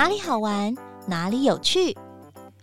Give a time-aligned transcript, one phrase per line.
[0.00, 1.94] 哪里好玩，哪里有趣，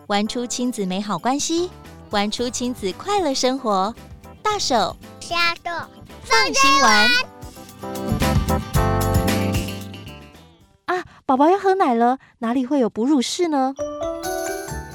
[0.07, 1.69] 玩出亲子美好关系，
[2.09, 3.93] 玩出亲子快乐生活。
[4.41, 5.69] 大手小手
[6.23, 7.07] 放心玩
[10.85, 11.03] 啊！
[11.27, 13.75] 宝宝要喝奶了，哪里会有哺乳室呢？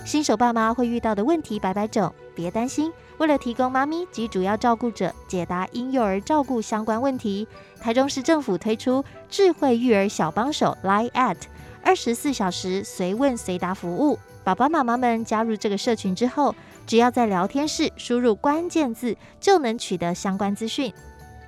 [0.04, 2.92] 新手爸妈会遇到的问题百百种，别担心。
[3.18, 7.46] 为了提供妈咪及主要照顾者解答婴幼儿照顾相关问题，
[7.80, 11.36] 台中市政府推出智慧育儿小帮手 Line@
[11.84, 14.18] 二十四小时随问随答服务。
[14.44, 16.54] 爸爸妈妈们加入这个社群之后，
[16.86, 20.92] 只要在聊天室输入关键字，就能取得相关资讯。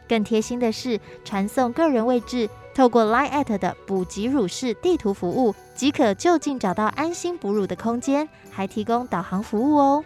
[0.09, 10.05] 更贴心的是，传送个人位置，透过 Line@ 的补给乳室地图服务，即可就近找到安心哺乳的空间，还提供导航服务哦。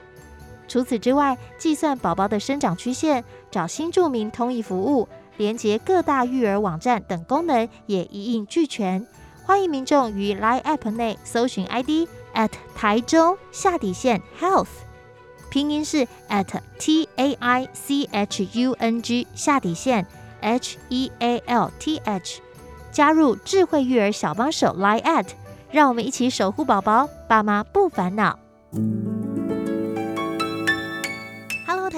[0.68, 9.06] 除此之外，计算宝宝的生长曲线、找新住民通译服务、连接各大育儿网站等功能也一应俱全。
[9.48, 14.68] 欢迎民众于 Line App 内搜寻 ID at 台中下底线 Health，
[15.49, 20.07] 拼音是 at T A I C H U N G 下底线
[20.43, 22.43] H E A L T H，
[22.93, 25.24] 加入智慧育儿小帮手 Line@，
[25.71, 28.38] 让我们一起守护宝宝，爸妈不烦恼。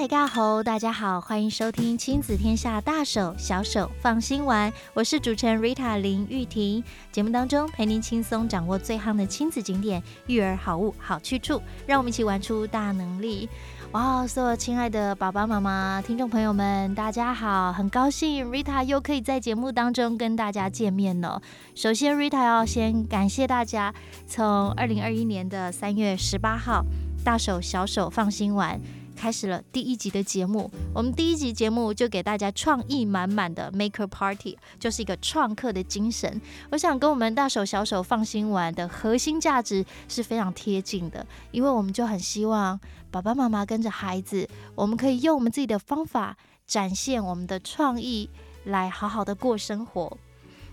[0.01, 6.83] 大家好，大家好，欢迎收听亲子天下大手小手放心玩，我是主持人 Rita 林玉婷。
[7.11, 13.47] 节目当中陪您轻松掌握最夯的亲子景点、育儿好物、好去处，让我们一起玩出大能力。
[13.91, 21.39] 哇，所有亲爱的爸爸妈妈、听众朋友们，大家好，很高兴 Rita 又可以在节目当中跟大家见面了。
[21.75, 23.93] 首先，Rita 要先感谢大家，
[24.25, 26.83] 从二零二一年的三月十八号，
[27.23, 28.81] 大手小手放心玩。
[29.21, 36.41] 开始了第一集的节目，我们第一集节目就给大家创意满满的 Maker Party，就是一个创客的精神。
[36.71, 42.79] 我想跟我们大手小手放心玩的核心价值是非常贴近的，因为我们就很希望
[43.11, 46.35] 爸爸妈妈跟着孩子，我们可以用我们自己的方法
[46.65, 48.27] 展现我们的创意，
[48.63, 50.17] 来好好的过生活。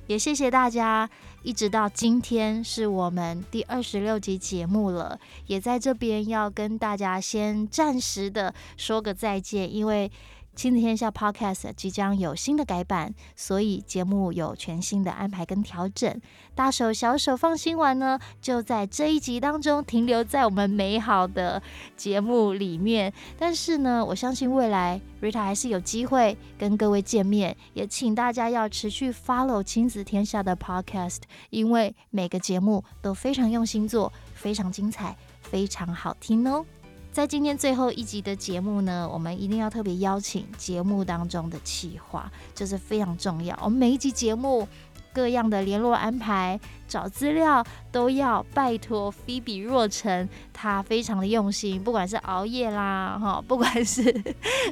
[0.06, 1.10] 也谢谢大家，
[1.42, 10.10] 一直到今天是我们第二十六集节目了，也在这边要跟大家先暂时的说个再见，因为。
[10.58, 16.20] 亲子天下 Podcast 即将有新的改版，所以节目有全新的安排跟调整。
[16.56, 21.62] 大手小手放心玩呢，就在这一集当中停留在我们美好的
[21.96, 23.12] 节目里面。
[23.38, 31.20] 但是呢，我相信未来 Rita 还是有机会跟各位见面，也请大家要持续 follow 亲子天下的 Podcast，
[31.50, 36.66] 因为每个节目都非常用心做，非常精彩，非常好听哦。
[37.10, 43.58] 在今天最后一集的节目呢，我们一定要特别邀请节目当中的企划，就是非常重要。
[43.62, 44.68] 我们每一集节目
[45.12, 46.60] 各样的联络安排。
[46.88, 47.62] 找资料
[47.92, 54.02] 都要拜托菲比若晨，他非常的用心，不管是熬夜啦，哈，不管是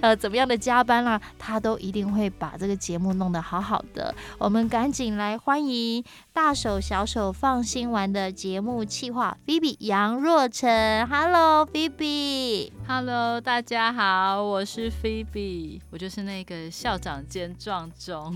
[0.00, 4.14] 呃怎么样的加班啦，他都一定会把这个节目弄得好好的。
[4.38, 11.06] 我们赶紧来欢迎大手小手放心玩的节目企划菲比杨若晨。
[11.06, 12.72] Hello，菲比。
[12.88, 18.34] Hello，大家好，我是菲比，我就是那个校长兼撞钟。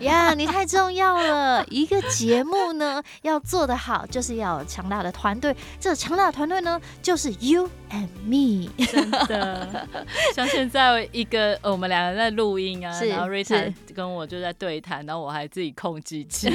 [0.00, 3.02] 呀，yeah, 你太重要了，一个节目呢。
[3.22, 5.56] 要做得好，就是要有强大的团队。
[5.80, 8.70] 这个强大的团队呢，就是 you and me。
[8.86, 9.88] 真的，
[10.34, 16.50] 像现在一个我们两个在录音啊，然后 Rita 跟我就在对谈，然后我还自己控机器，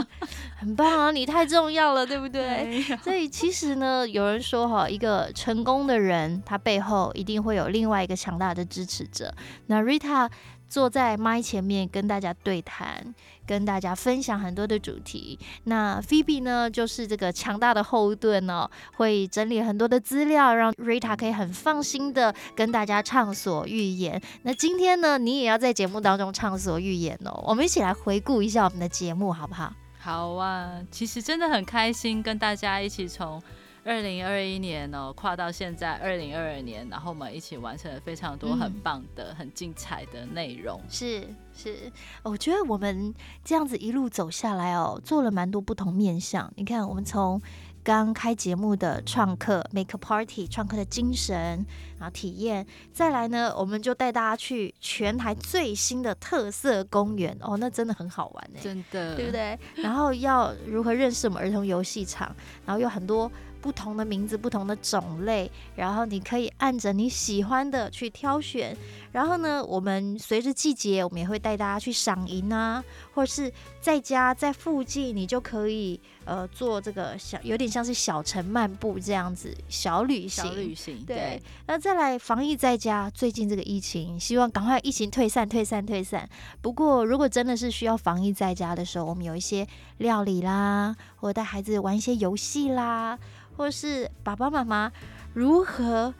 [0.58, 1.10] 很棒啊！
[1.10, 2.82] 你太重要了，对不对？
[3.02, 9.32] 所以其实呢，有人说哈，一个成功的人，他背后一定会有另外一个强大的支持者。
[9.66, 10.28] 那 Rita
[10.68, 13.14] 坐在麦前面跟大家对谈。
[13.46, 24.20] 跟大家分享很多的主题，那 Phoebe 呢，就是这个强大的后盾哦，会整理很多的资料，让 Rita 可以很放心的跟大家畅所欲言。
[24.42, 29.72] 那今天呢，你也要在节目当中畅所欲言哦，我们一起来回顾一下我们的节目，好不好？
[30.00, 33.40] 好啊，其实真的很开心跟大家一起从。
[33.86, 40.82] 二零二一年哦，跨到现在二零二二年，然后我们一起完成了非常多很棒的、嗯、很精彩的内容。
[40.90, 41.24] 是
[41.54, 41.92] 是，
[42.24, 46.52] 我觉得我们这样子一路走下来哦，做了蛮多不同面向。
[46.56, 47.40] 你看，我们从
[47.84, 51.64] 刚开节目的创客 Make a Party，创客的精神，
[51.96, 59.56] 然后体验，再来呢，我们就带大家去全台最新的特色公园哦，那真的很好玩哎，真的，对不对？
[59.76, 62.34] 然后要如何认识我们儿童游戏场，
[62.64, 63.30] 然后有很多。
[63.66, 68.76] 不同的名字、不同的种类，然后你可以按着你喜欢的去挑选。
[69.10, 73.52] 然后呢，我们随着季节，我们也会带大家去赏银啊，或者是
[73.86, 80.44] 在家在附近，你就可以呃做这个小，有点像是小城漫步这样子小旅行。
[80.44, 81.16] 小旅行，对。
[81.16, 86.28] 对，那再来防疫在家，最近这个疫情，希望赶快疫情退散、退散、退散。
[86.60, 89.64] 不过如果真的是需要防疫在家的时候，我们有一些
[89.98, 93.16] 料理啦，或者带孩子玩一些游戏啦，
[93.56, 94.90] 或者是爸爸妈妈
[95.32, 96.12] 如何。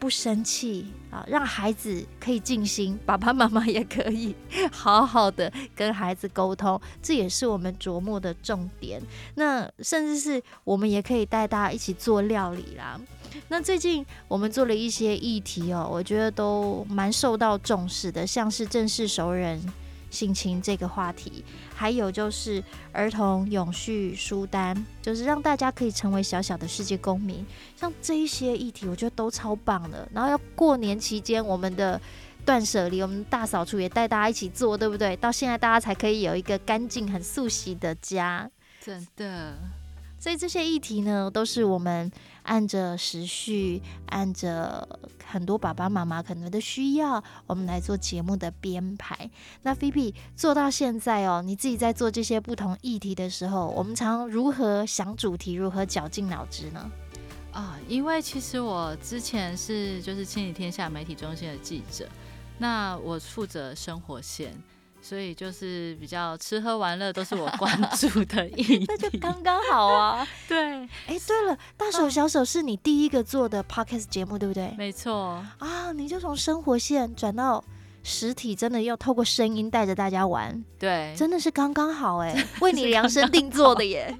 [0.00, 4.34] 不生气啊，让孩子可以静心，爸爸妈妈也可以
[4.72, 9.00] 好好的跟孩子沟通，这也是我们琢磨的重点。
[9.34, 12.98] 那甚至是我们也可以带大家一起做料理啦。
[13.48, 19.60] 那最近我们做了一些议题哦，我觉得都蛮受到重视的，像是正式熟人
[20.10, 22.62] 性情这个话题，还有就是
[22.92, 27.46] 儿童永续书单，就是让大家可以成为小小的世界公民。
[27.76, 30.06] 像这一些议题，我觉得都超棒的。
[30.12, 32.00] 然后要过年期间，我们的
[32.44, 35.16] 断舍离，我们大扫除也带大家一起做，对不对？
[35.16, 38.50] 到现在大家才可以有一个干净、很素洗的家。
[38.80, 39.56] 真的。
[40.20, 42.12] 所以这些议题呢，都是我们
[42.42, 44.86] 按着时序，按着
[45.24, 49.30] 很多爸爸妈妈可能的需要，我们来做节目的编排。
[49.62, 56.90] 那菲比做到现在哦，你自己在做这些不同议题的时候，我们常如何想主题，如何绞尽脑汁呢？
[57.52, 62.06] 啊，因为其实我之前是就是千里天下媒体中心的记者，
[62.58, 64.52] 那我负责生活线。
[65.02, 70.26] 所以就是比较吃喝玩乐都是我关 注的议题，那就刚刚好啊。
[70.46, 74.74] 对，哎、欸，对了，大手小手是你第一个做的 podcast 节目，对不对？
[74.76, 77.62] 没错啊，你就从生活线转到
[78.02, 84.16] 实体，真的要透过声音带着大家玩，对，真的是刚刚好哎， 为你量身定做的耶。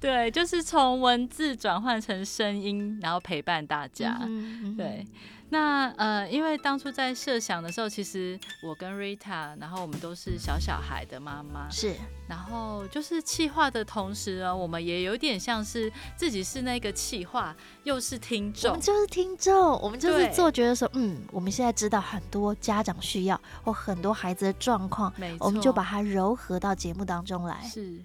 [0.00, 5.06] 对，就是从文字转换成声音，然后陪伴大家，嗯嗯对。
[5.52, 11.94] 那呃，因为当初在设想的时候，其实我跟 Rita，然后我们都是小小孩的妈妈，是。
[12.26, 17.54] 然后就是企划的同时呢，我们也有点像是自己是那个企划，
[17.84, 18.70] 又是听众。
[18.70, 27.62] 我们就是听众，我们就是做觉得说，嗯，我们现在知道很多家长需要或很多孩子的状况，没错，我们就把它糅合到节目当中来。
[27.62, 28.00] 是，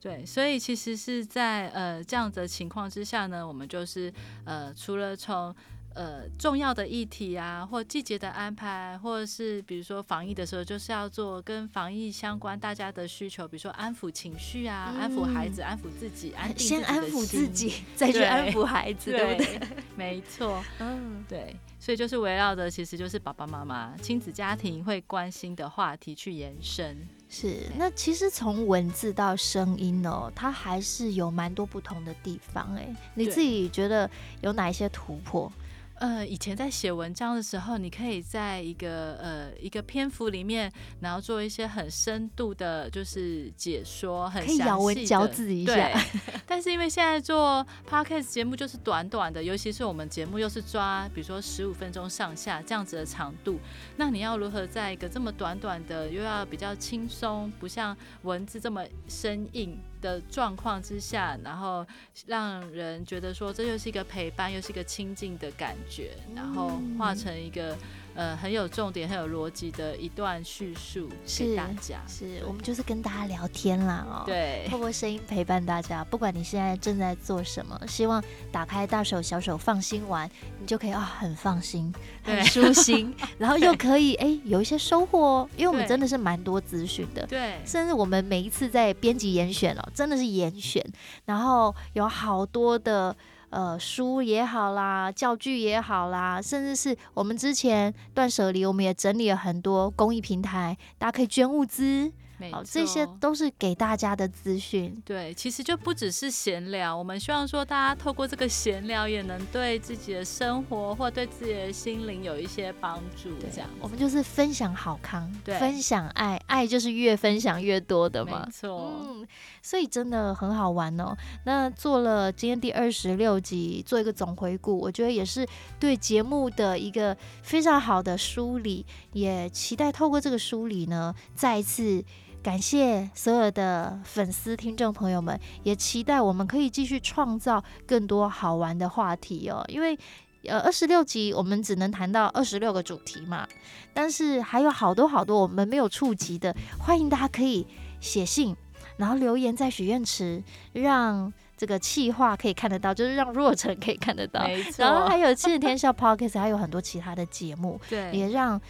[0.00, 5.52] 对，所以其实是在呃这样的情况之下呢，我们就是呃除了从
[5.96, 19.68] 呃，重要的议题啊，或季节的安排，或者是比如说防疫的时候，就是要做跟防疫相关大家的需求，比如说安抚情绪啊，嗯、安抚孩子，安抚自己，安先安抚自己，再去安抚孩子，对， 对不对？
[19.96, 26.94] 没错，嗯，对，所以就是围绕的，其实就是爸爸妈妈、亲子家庭会关心的话题去延伸。
[27.30, 32.74] 是，那其实从文字到声音哦，它还是有蛮多不同的地方。
[32.76, 34.08] 哎，你自己觉得
[34.42, 35.50] 有哪一些突破？
[35.98, 40.70] 呃，以前在写文章的时候，你可以在一个呃一个篇幅里面，
[41.00, 45.74] 然后做一些很深度的，就是解说，很详细的，可以咬文嚼字一下。
[45.74, 45.94] 对。
[46.46, 53.58] 但是因为现在做 podcast 节目就是短短的，尤其是我们节目又是抓，比如说十五分钟上下这样子的长度，
[53.96, 61.86] 那你要如何在一个这么短短的，又要比较轻松，不像文字这么生硬的状况之下，然后
[62.26, 67.76] 让人觉得说这又是一个陪伴，又是一个亲近的感觉，然后化成一个。
[68.16, 71.08] 呃，很有重点、很有逻辑的一段叙述
[71.38, 72.00] 给大家。
[72.08, 76.02] 是，是我们就是跟大家聊天啦，哦，对，透过声音陪伴大家。
[76.04, 81.94] 不管你现在正在做什么，希望打开大手小手放心玩，你就可以啊，很放心、
[82.24, 85.50] 很舒心， 然后又可以哎有一些收获哦。
[85.56, 90.84] 因为我们真的是蛮多资讯的，对，甚至我们每一次在编辑严选哦，真的是严选，
[91.26, 93.14] 然后有好多的。
[93.56, 102.12] 呃，书也好啦，教具也好啦，甚至是我们之前断舍离，我们也整理了很多公益平台，大家可以捐物资。
[102.52, 104.94] 好，这些都是给大家的资讯。
[105.04, 113.30] 对，其实就不只是闲聊，我们希望说大家透过这个闲聊，也能对自己的生活或对自己的心灵有一些帮助。
[113.52, 118.42] 这样，我们就是分享好康，对，分享爱，爱就是越分享越多的嘛。
[118.44, 119.26] 没错，嗯，
[119.62, 121.16] 所以真的很好玩哦。
[121.44, 125.46] 那做了今天第二十六集，做一个总回顾，我觉得也是
[125.80, 132.04] 对节目的一个非常好的梳理，也期待透过这个梳理呢，再一次。
[132.46, 139.64] 感谢所有的粉丝、听众朋友们，也期待我们可以继续创造更多好玩的话题哦。
[139.66, 139.98] 因为
[140.44, 143.44] 呃，二十六集我们只能谈到二十六个主题嘛，
[143.92, 147.66] 但是还有好多好多我们没有触及的，欢迎大家可以
[148.00, 148.54] 写信，
[148.96, 150.40] 然后留言在许愿池，
[150.72, 154.46] 让这个气话可以看得到，就是让若晨可以看得到。
[154.76, 158.60] 然后还有七日天下 Podcast，还有很多其他的节目， 对，也让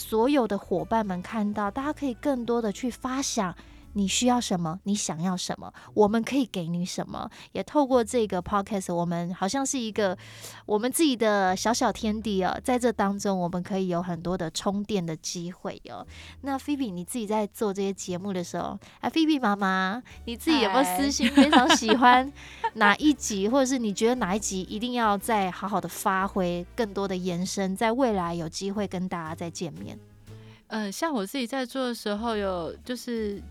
[0.00, 3.54] 所有的伙伴们看到，大家可以更多的去发想。
[3.94, 4.78] 你需要什么？
[4.84, 5.72] 你想要什么？
[5.94, 7.28] 我们可以给你什么？
[7.52, 10.16] 也透过这个 podcast，我们好像是一个
[10.64, 16.06] 我们自己的小小天地哦，在这当中，我们可以有很多的充电的机会哦。
[16.42, 22.32] 那菲比，你自己在做这些节目的时候，啊，菲比妈妈，你自己有没有私心非常喜欢
[22.74, 29.98] 哪一集，或者是你觉得哪一集一定要再好好的发挥更多的延伸，在未来有机会跟大家再见面？
[30.68, 33.42] 呃，像我自己在做的时候，有就是。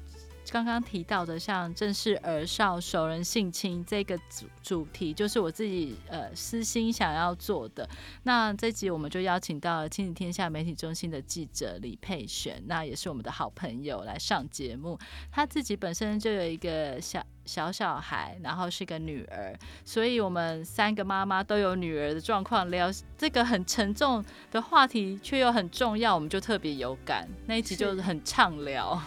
[0.52, 7.88] 刚刚提到的，像正视儿少熟人性侵这个主主题，就是我自己呃私心想要做的。
[8.24, 14.98] 那这集我们就邀请到了亲子天下媒体中心的记者李佩璇，那也是我们的好朋友来上节目。
[15.32, 27.28] 她自己本身就有一个小小小孩，然后是个女儿，所以我们三个妈妈都有女儿的状况，聊这个很沉重的话题，却又很重要，我们就特别有感。
[27.46, 29.00] 那一集就是很畅聊，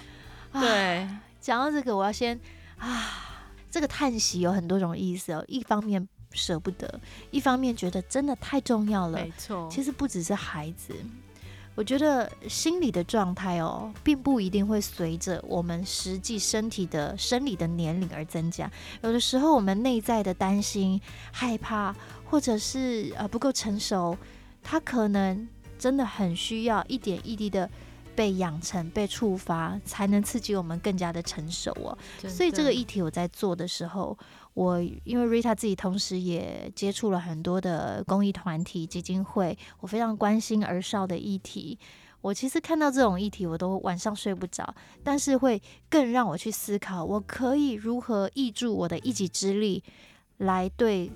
[0.53, 1.09] 对。
[1.43, 2.41] 讲到这个，我要先
[2.79, 5.45] 啊，这个叹息有很多种意思哦。
[5.49, 7.01] 一方面舍不得，
[7.33, 9.19] 一方面觉得真的太重要了。
[9.19, 10.95] 没错，其实不只是孩子，
[11.75, 18.71] 我觉得心理的状态哦，并不一定会随着我们实际身体的生理的年龄而增加。
[19.03, 21.01] 有的时候，我们内在的担心、
[21.33, 21.93] 害怕，
[22.25, 24.17] 或者是呃不够成熟，
[24.63, 27.69] 他可能真的很需要一点一滴的。
[28.15, 31.97] 被养成、被触发，才能刺激我们更加的成熟哦。
[32.29, 34.17] 所以这个议题我在做的时候，
[34.55, 41.79] 我因为 Rita 自己同时也接触了很多的公益团体、基金会，我非常关心儿少的议题。
[42.21, 49.83] 我其实看到这种议题，我都晚上睡不着，但是会更让我去思考，我可以如何挹注我的一己之力，
[50.39, 51.11] 来对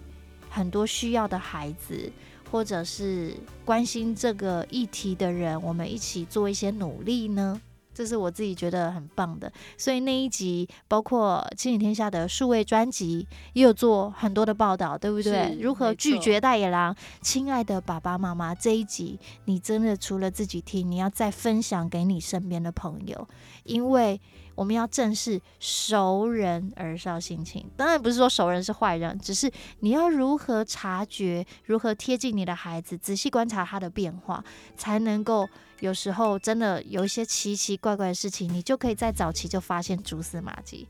[0.50, 2.10] 很多需要的孩子。
[2.50, 3.34] 或者是
[3.64, 7.60] 关心这个议题的人，我们一起做一些努力呢？
[7.92, 9.50] 这是我自己觉得很棒的。
[9.78, 15.56] 所以那一集，包括亲子天下的数位专辑，也有做很多的报道，对不对？
[15.60, 16.94] 如何拒绝大野狼？
[17.22, 23.28] 亲爱的爸爸妈妈，这一集你真的除了自己听，你要再分享给你身边的朋友，
[23.64, 24.20] 因为。
[24.56, 29.48] 我们要正视熟人而少心情，当然不是说熟人是坏人，只是
[29.80, 34.42] 你要如何察觉，如何贴近你的孩子，仔细观察他的变化，
[34.74, 35.46] 才能够
[35.80, 40.88] 有时候真的有一些奇奇怪怪的事情，你就可以在早期就发现蛛丝马迹。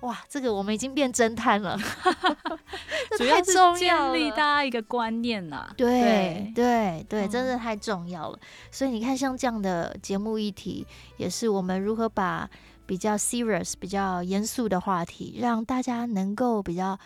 [0.00, 5.72] 哇，这个我们已经变侦探了，太重要是建立大家一个观念 呐。
[5.76, 8.38] 对对对，真的太重要了。
[8.70, 10.84] 所以你看，像这样的节目议题，
[11.16, 12.50] 也是我们如何把。
[12.86, 16.98] 比较 serious、比较严肃的话题，让大家能够比较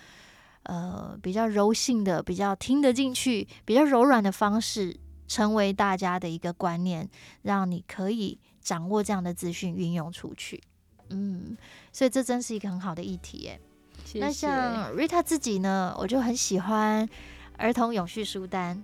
[0.64, 7.08] 呃比较柔性的、比较听得进去、比较柔软的方式，成为大家的一个观念，
[7.42, 10.62] 让你可以掌握这样的资讯运用出去。
[11.10, 11.56] 嗯，
[11.92, 13.60] 所以这真是一个很好的议题耶。
[14.04, 14.24] 谢谢。
[14.24, 17.08] 那像 Rita 自己呢，我就很喜欢
[17.56, 18.82] 儿童永续书单。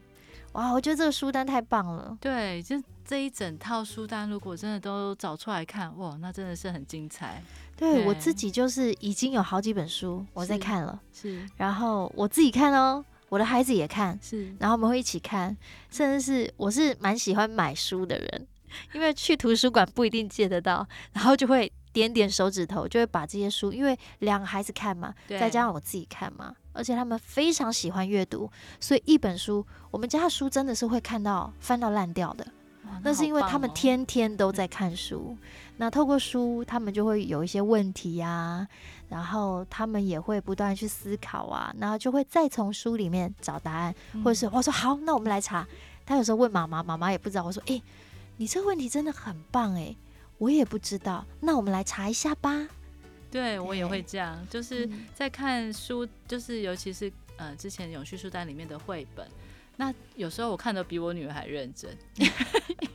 [0.52, 2.16] 哇，我觉得这个书单太棒了。
[2.20, 2.80] 对，就。
[3.04, 7.42] 这一整套书单，如果真的都找出来看，哇，那真的是很精彩。
[7.76, 15.54] 对，对我自己就是已经有好几本书我在看了，是，是，然后我自己看哦，我的孩子也看，是，然后我们会一起看，
[15.90, 18.46] 甚至是我是蛮喜欢买书的人，
[18.94, 32.46] 因为去图书馆不一定借得到，然后就会点点手指头，就会把这些书，因为两个孩子看嘛，再加上我自己看嘛，而且他们非常喜欢阅读，所以一本书，我们家的书真的是会看到翻到烂掉的。
[33.02, 35.36] 那是因为他们天天都在看书，
[35.78, 38.68] 那，透过书，他们就会有一些问题呀，啊，
[39.08, 45.66] 然后他们也会不断去思考啊，然后就会再从书里面找答案，嗯、或者是我说好，那我们来查。
[46.06, 47.44] 他有时候问妈妈，妈妈也不知道。
[47.44, 47.82] 我说，诶，
[48.36, 49.96] 你这个问题真的很棒诶，
[50.36, 52.68] 我也不知道，那我们来查一下吧。
[53.30, 59.26] 对，我也会这样，就是在看书，就是尤其是呃之前永续书单里面的绘本。
[59.76, 61.90] 那有时候我看的比我女儿还认真，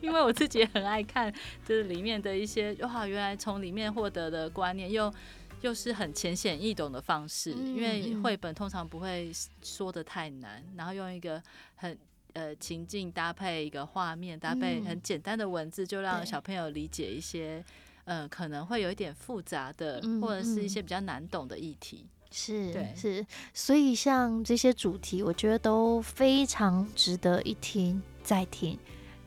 [0.02, 1.34] 因为我自己也很爱看，
[1.66, 5.14] 就是里面的一些哇，原来从里面获得的观念又
[5.62, 11.42] 又是很浅显易懂的方式，因为绘本通常不会说的太难，然后用一个
[11.76, 11.98] 很
[12.34, 17.64] 呃情境搭配一个画面，搭配很简单的文字，就让小朋友理解一些
[18.06, 22.06] 呃可能会有一点复杂的或者是一些比较难懂的议题。
[22.32, 22.94] 是对。
[22.96, 28.78] 是，所以像这些主题，我觉得都非常值得一听再听。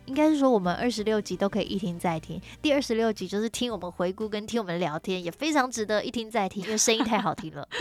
[0.07, 2.41] 应该是说，我们二十六集都可以一听再听。
[2.61, 7.69] 第二十六集就是听我们回顾跟听我们聊天，也非常值得一听再听，因为声音太好听了。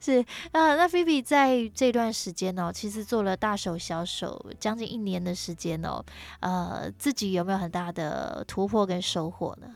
[0.00, 6.02] 是啊，那菲比在这段时间哦，其实做了大手小手将近一年的时间哦，
[6.40, 9.68] 呃，自己有没有很大的突破跟收获呢？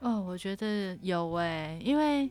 [0.00, 2.30] 哦，我觉得有诶，因为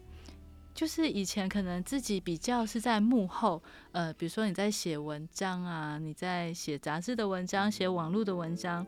[0.76, 3.64] 就是以前可能自己比较是在幕后，
[3.94, 8.86] 呃，比如说你在写文章啊，你在写杂志的文章，写网络的文章。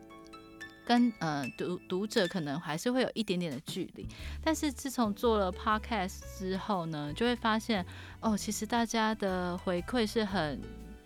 [0.84, 4.08] 跟呃读读者可能还是会有一点点的距离，
[4.42, 7.84] 但是自从做了 podcast 之后呢，就会发现
[8.20, 10.58] 哦，其实大家的回馈是很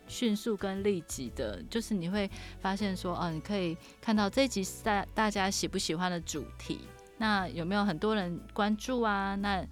[0.07, 6.79] 迅速跟立即的，就是你会发现说，哦，你可以看到这集大大家喜不喜欢的主题，
[7.19, 9.35] 那有没有很多人关注啊？
[9.35, 9.67] 那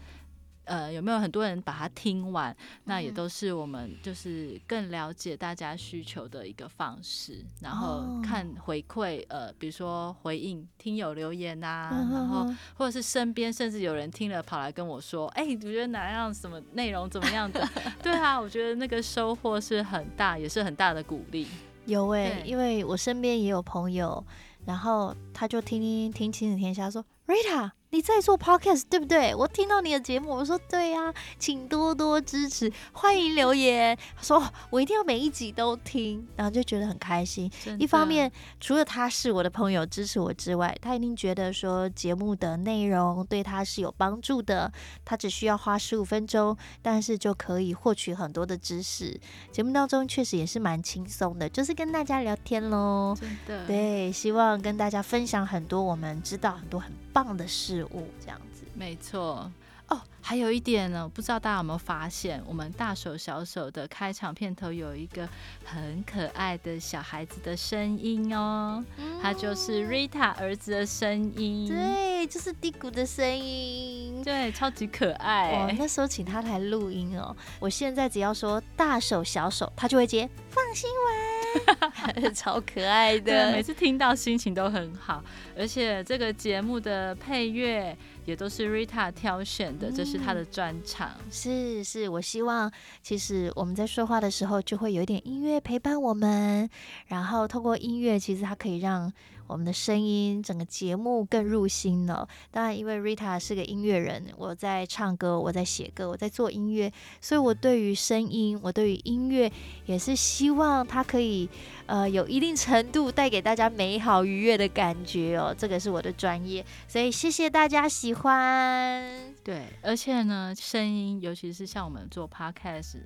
[0.70, 2.56] 呃，有没有很多人把它听完？
[2.84, 7.44] 那也都是我们就是更了解大家需求的一个方式。
[7.60, 17.68] 然后看回馈，呃，比如说回应听友留言啊，然后或者是身边甚至有人听了跑来跟我说：“哎，你觉得哪样什么内容怎么样的？”
[18.00, 21.48] 对啊，我觉得那个收获是很大，也是很大的鼓励。
[21.86, 24.24] 有诶、欸，因为我身边也有朋友，
[24.64, 27.72] 然后他就听听听亲子天下说，Rita。
[27.92, 29.34] 你在做 podcast 对不对？
[29.34, 34.40] 我听到你的节目，我说对呀、啊，请多多支持，欢迎留言，他说
[34.70, 37.50] 我一定要每一集都听，然后就觉得很开心。
[37.80, 44.72] 一方面，除了他是我的朋友支持我之外，他一定觉得说节目的内容对他是有帮助的。
[45.04, 49.20] 他只需要花十五分钟，但是就可以获取很多的知识。
[49.50, 53.16] 节目当中确实也是蛮轻松的，就是跟大家聊天喽。
[53.20, 58.64] 真的，对，希望跟大家分享很多我们知道很多很棒的事物，这样子。
[58.74, 59.50] 没错
[59.88, 65.28] 哦，还有一点呢，不知道大家有没有发现，我们大手小手的开场片头有一个
[65.64, 68.84] 很可爱的小孩子的声音哦，
[69.20, 75.50] 他、嗯、就是 Rita 儿子的声音，对，就是低谷的声音，对，超级可爱。
[75.56, 81.29] 哦，那时候请他来录音哦，我现在只要说大手小手，他就会接放心玩。
[82.34, 85.22] 超可爱的，每次听到心情都很好，
[85.56, 91.10] 而且这个节目的配乐也都是 Rita 挑选的，这是她的专长。
[91.18, 92.70] 嗯，是是，我希望
[93.02, 96.68] 其实我们在说话的时候就会有一点音乐陪伴我们，
[97.06, 99.12] 然后透过音乐，其实它可以让。
[99.50, 102.28] 我们的声音，整个节目更入心了。
[102.52, 109.50] 当然，因为 Rita 是个音乐人，我在唱歌，我在写歌，我在做音乐，所以我对于声音，我对于音乐，
[109.86, 111.48] 也是希望它可以，
[111.86, 115.52] 呃，有一定程度带给大家美好愉悦的感觉哦。
[115.58, 119.34] 这个是我的专业，所以谢谢大家喜欢。
[119.42, 123.00] 对，而且呢，声音，尤其是像我们做 Podcast。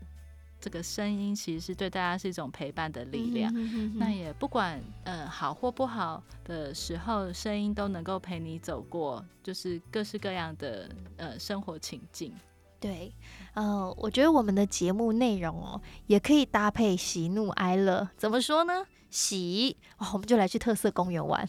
[0.64, 12.32] 这个声音其实是对大家是一种陪伴的力量，嗯、哼哼哼，那也不管呃好或不好的时候，声音都能够陪你走过，就是各式各样的呃生活情境。
[12.80, 13.12] 对，
[13.52, 18.08] 呃，我觉得我们的节目内容哦，也可以搭配喜怒哀乐。
[18.16, 18.86] 怎么说呢？
[19.10, 21.46] 喜，哦，我们就来去特色公园玩；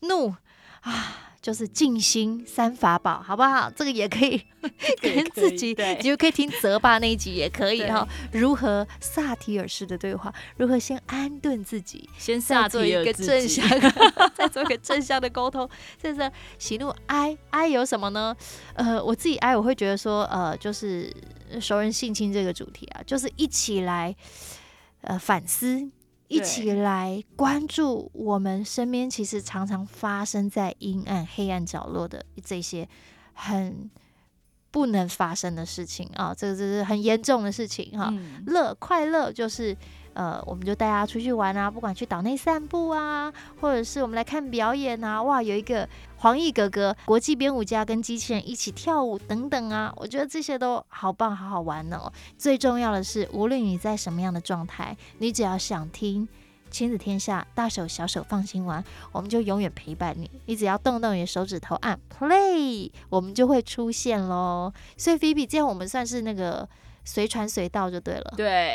[0.00, 0.34] 怒
[0.82, 1.32] 啊。
[1.44, 3.70] 就是静心三法宝，好不好？
[3.76, 4.42] 这个也可以
[5.02, 8.08] 跟自己，你就可以听泽爸那一集也可以哈。
[8.32, 10.32] 如何萨提尔式的对话？
[10.56, 12.08] 如何先安顿自己？
[12.16, 13.62] 先萨做一个正向，
[14.34, 15.68] 再做一个正向的沟通。
[16.02, 18.34] 这是喜怒哀，哀有什么呢？
[18.72, 21.14] 呃，我自己哀，我会觉得说，呃，就是
[21.60, 24.16] 熟人性侵这个主题啊，就是一起来
[25.02, 25.90] 呃反思。
[26.28, 32.88] 一起来关注我们身边其实常常发生在阴暗、黑暗角落的这些
[33.32, 33.90] 很
[34.74, 38.12] 不能发生的事情啊，这个这是很严重的事情哈。
[38.46, 39.76] 乐快乐就是。
[40.14, 52.08] 呃，我们就带大家出去玩啊，不管去岛内散步啊，或者是我们来看表演啊，哇，有一个黄奕哥哥国际编舞家跟机器人一起跳舞等等啊，我觉得这些都好棒，好好玩哦。
[52.38, 56.28] 最重要的是，无论你在什么样的状态，你只要想听
[56.74, 60.28] 亲子天下，大手小手放心玩，我们就永远陪伴你。
[60.46, 64.72] 你只要动动你的手指头按 play，我们就会出现喽。
[64.96, 66.68] 所以菲比，这样我们算是那个。
[67.04, 68.34] 随传随到就对了。
[68.36, 68.74] 对，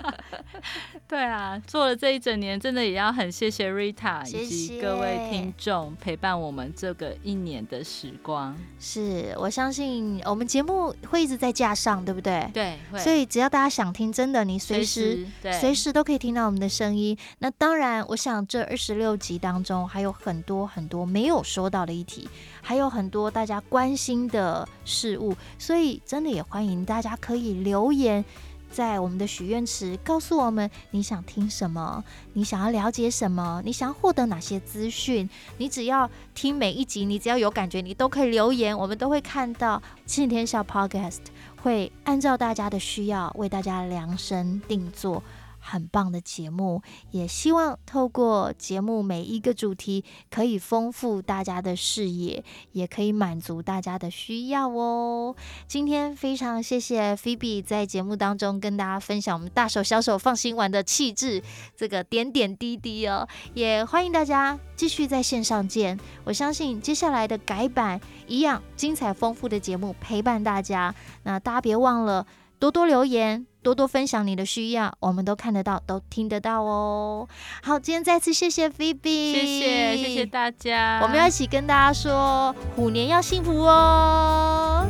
[1.08, 8.56] 对啊，做了这一整年，真的也要很谢谢 Rita 以及各位听众陪伴我们这个一年的时光。
[8.78, 12.48] 是我相信我们节目会一直在架上，对不对？
[12.52, 15.26] 对，所以只要大家想听，真的你随时
[15.58, 17.16] 随时都可以听到我们的声音。
[17.38, 22.28] 那当然，我想这二十六集当中还有很多很多没有说到的议题，
[22.62, 28.24] 还有很多大家关心的事物，所以真的也欢迎大家可可以留言
[28.72, 35.30] 在我们的许愿池告诉我们你想听什么，你想要了解什么，你想要获得哪些资讯。
[35.58, 39.80] 你只要听每一集，你只要有感觉，你都可以留言，我们都会看到。
[40.06, 41.20] 亲子天下 Podcast
[41.62, 45.22] 会按照大家的需要为大家量身定做。
[45.60, 52.42] 很棒的节目，也希望透过节目每一个主题，可以丰富大家的视野，
[52.72, 55.36] 也可以满足大家的需要哦。
[55.68, 61.42] 今天非常谢谢 Phoebe 在节目当中跟大家分享我们大手小手放心玩的气质，
[61.76, 65.98] 这个点点滴滴哦，也欢迎大家继续在线上见。
[66.24, 70.94] 我相信接下来的改版一样精彩丰富的节目陪伴大家。
[71.24, 72.26] 那大家别忘了
[72.58, 73.49] 多多留言。
[73.62, 77.28] 多多分享你的需要，我们都看得到，都听得到哦。
[77.62, 84.86] 好，今天再次谢谢 Phoebe，谢谢谢谢大家，我们要一起跟大家说虎年要幸福哦。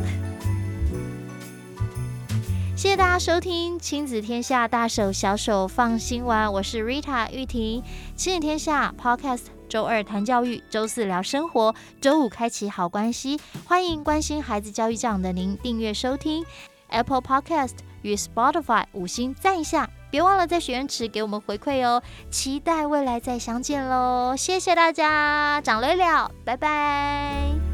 [2.75, 7.83] 谢谢大家收听亲子天下大手小手放心玩，我是 Rita 玉婷。
[8.15, 13.39] 亲子天下 Podcast，周二谈教育，周四聊生活，周五开启好关系。
[13.65, 16.43] 欢迎关心孩子教育这样的您订阅收听
[16.87, 17.90] Apple Podcast。
[18.01, 22.01] 与 Spotify 五星赞一下，别忘了在许愿池给我们回馈哦！
[22.29, 24.35] 期待未来再相见喽！
[24.37, 27.70] 谢谢大家，长累了，拜拜。